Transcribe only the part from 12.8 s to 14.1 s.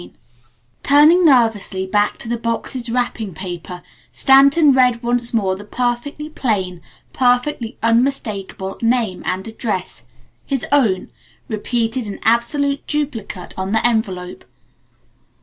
duplicate on the